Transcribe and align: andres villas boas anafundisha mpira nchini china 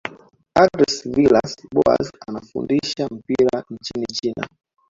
andres 0.63 0.95
villas 1.15 1.51
boas 1.75 2.07
anafundisha 2.27 3.05
mpira 3.13 3.63
nchini 3.69 4.05
china 4.05 4.47